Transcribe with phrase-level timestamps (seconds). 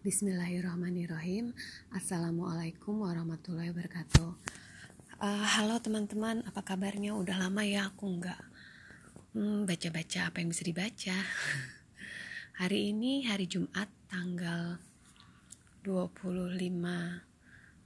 [0.00, 1.52] Bismillahirrahmanirrahim.
[1.92, 4.32] Assalamualaikum warahmatullahi wabarakatuh.
[5.20, 7.12] Uh, Halo teman-teman Apa kabarnya?
[7.12, 8.40] Udah lama ya aku nggak
[9.36, 11.12] hmm, Baca-baca apa yang bisa dibaca.
[12.64, 14.80] Hari ini hari Jumat Tanggal
[15.84, 16.48] 25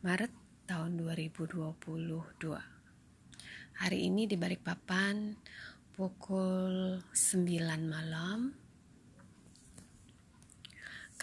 [0.06, 0.32] Maret
[0.70, 1.50] tahun 2022
[3.74, 5.34] Hari ini di Balikpapan
[5.98, 7.42] Pukul 9
[7.90, 8.63] malam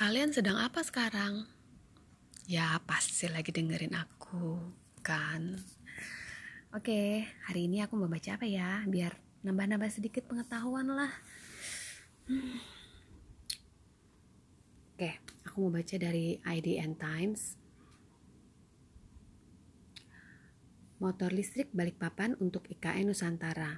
[0.01, 1.45] Kalian sedang apa sekarang?
[2.49, 4.57] Ya, pasti lagi dengerin aku,
[5.05, 5.61] kan?
[6.73, 8.81] Oke, hari ini aku mau baca apa ya?
[8.89, 9.13] Biar
[9.45, 11.13] nambah-nambah sedikit pengetahuan lah.
[12.25, 12.57] Hmm.
[14.97, 17.61] Oke, aku mau baca dari IDN Times.
[20.97, 23.77] Motor listrik Balikpapan untuk IKN Nusantara.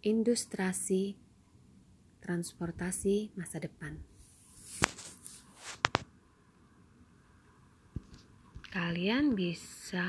[0.00, 1.20] Industrasi
[2.24, 4.15] transportasi masa depan.
[8.76, 10.04] Kalian bisa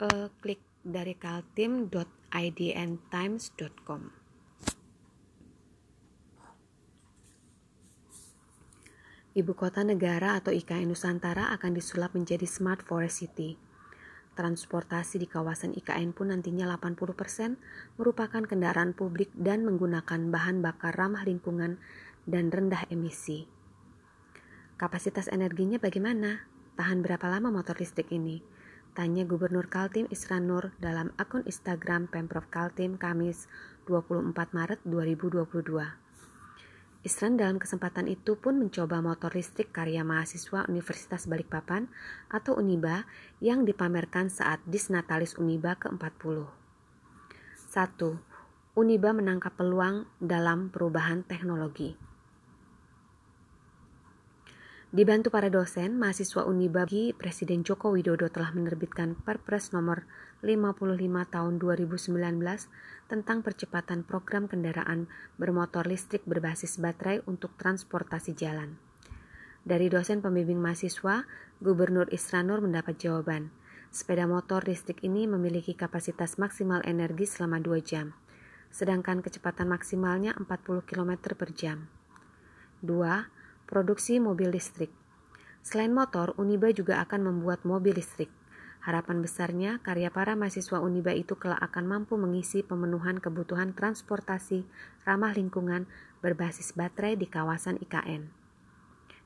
[0.00, 4.02] uh, klik dari kaltim.idntimes.com
[9.36, 13.60] Ibu kota negara atau IKN Nusantara akan disulap menjadi Smart Forest City.
[14.32, 21.28] Transportasi di kawasan IKN pun nantinya 80% merupakan kendaraan publik dan menggunakan bahan bakar ramah
[21.28, 21.76] lingkungan
[22.24, 23.44] dan rendah emisi.
[24.80, 26.55] Kapasitas energinya bagaimana?
[26.76, 28.44] Tahan berapa lama motor listrik ini?
[28.92, 33.48] Tanya Gubernur Kaltim Isran Nur dalam akun Instagram Pemprov Kaltim Kamis
[33.88, 35.72] 24 Maret 2022.
[37.00, 41.88] Isran dalam kesempatan itu pun mencoba motor listrik karya mahasiswa Universitas Balikpapan
[42.28, 43.08] atau UNIBA
[43.40, 46.44] yang dipamerkan saat Disnatalis UNIBA ke-40.
[47.72, 48.76] 1.
[48.76, 52.05] UNIBA menangkap peluang dalam perubahan teknologi.
[54.96, 56.88] Dibantu para dosen, mahasiswa Uniba
[57.20, 60.08] Presiden Joko Widodo telah menerbitkan Perpres nomor
[60.40, 60.88] 55
[61.28, 62.16] tahun 2019
[63.04, 65.04] tentang percepatan program kendaraan
[65.36, 68.80] bermotor listrik berbasis baterai untuk transportasi jalan.
[69.68, 71.28] Dari dosen pembimbing mahasiswa,
[71.60, 73.52] Gubernur Isranur mendapat jawaban.
[73.92, 78.16] Sepeda motor listrik ini memiliki kapasitas maksimal energi selama 2 jam,
[78.72, 81.84] sedangkan kecepatan maksimalnya 40 km per jam.
[82.80, 83.35] 2
[83.66, 84.94] Produksi mobil listrik.
[85.66, 88.30] Selain motor, Uniba juga akan membuat mobil listrik.
[88.78, 94.62] Harapan besarnya, karya para mahasiswa Uniba itu kelak akan mampu mengisi pemenuhan kebutuhan transportasi
[95.02, 95.90] ramah lingkungan
[96.22, 98.30] berbasis baterai di kawasan IKN.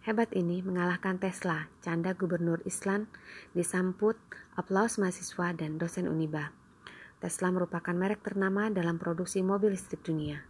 [0.09, 3.13] Hebat ini mengalahkan Tesla, canda Gubernur Islam
[3.53, 4.17] disambut
[4.57, 6.57] aplaus mahasiswa dan dosen Uniba.
[7.21, 10.50] Tesla merupakan merek ternama dalam produksi mobil listrik dunia.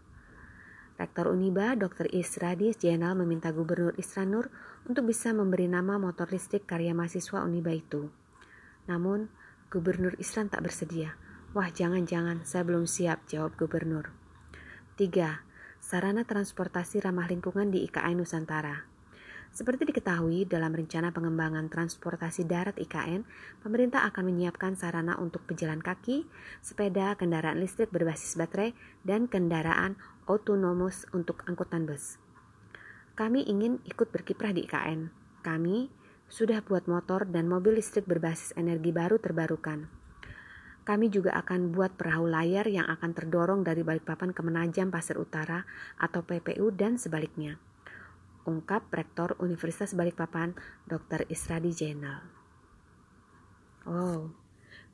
[1.01, 2.13] Rektor Uniba, Dr.
[2.13, 4.53] Isradis Jenal meminta Gubernur Isranur
[4.85, 8.13] untuk bisa memberi nama motor listrik karya mahasiswa Uniba itu.
[8.85, 9.33] Namun,
[9.73, 11.17] Gubernur Isran tak bersedia.
[11.57, 14.13] Wah, jangan-jangan, saya belum siap, jawab Gubernur.
[15.01, 15.41] 3.
[15.81, 18.85] Sarana transportasi ramah lingkungan di IKN Nusantara.
[19.51, 23.27] Seperti diketahui, dalam rencana pengembangan transportasi darat IKN,
[23.65, 26.23] pemerintah akan menyiapkan sarana untuk pejalan kaki,
[26.63, 29.99] sepeda, kendaraan listrik berbasis baterai, dan kendaraan
[30.31, 32.23] otonomus untuk angkutan bus.
[33.19, 35.11] Kami ingin ikut berkiprah di IKN.
[35.43, 35.91] Kami
[36.31, 39.91] sudah buat motor dan mobil listrik berbasis energi baru terbarukan.
[40.87, 45.67] Kami juga akan buat perahu layar yang akan terdorong dari Balikpapan ke Menajam Pasir Utara
[45.99, 47.59] atau PPU dan sebaliknya.
[48.49, 50.57] Ungkap Rektor Universitas Balikpapan
[50.89, 51.29] Dr.
[51.29, 52.25] Isradi Jenal.
[53.85, 54.33] Oh,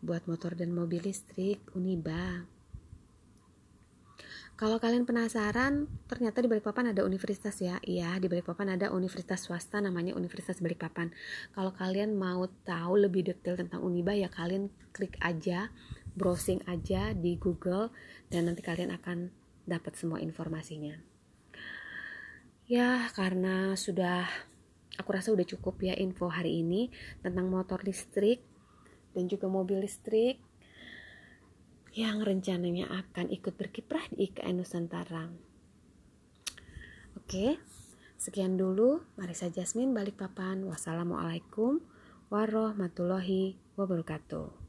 [0.03, 2.56] buat motor dan mobil listrik Uniba.
[4.57, 7.77] Kalau kalian penasaran, ternyata di Balikpapan ada universitas ya.
[7.85, 11.13] Iya, di Balikpapan ada universitas swasta namanya Universitas Balikpapan.
[11.53, 15.69] Kalau kalian mau tahu lebih detail tentang Uniba ya kalian klik aja,
[16.17, 17.93] browsing aja di Google
[18.33, 19.29] dan nanti kalian akan
[19.69, 20.97] dapat semua informasinya.
[22.65, 24.25] Ya, karena sudah
[24.97, 26.89] aku rasa udah cukup ya info hari ini
[27.21, 28.41] tentang motor listrik
[29.13, 30.41] dan juga mobil listrik
[31.97, 35.33] yang rencananya akan ikut berkiprah di IKN Nusantara.
[37.17, 37.57] Oke,
[38.21, 39.01] sekian dulu.
[39.17, 40.61] Marisa Jasmine Balikpapan.
[40.69, 41.81] Wassalamualaikum
[42.29, 44.66] warahmatullahi wabarakatuh.